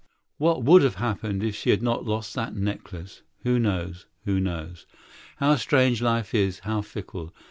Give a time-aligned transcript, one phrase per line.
[0.39, 3.21] What would have happened if she had not lost that necklace?
[3.43, 4.07] Who knows?
[4.25, 4.87] who knows?
[5.37, 7.31] How strange and changeful is life!